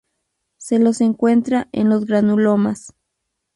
[0.57, 2.95] Se los encuentra en los granulomas.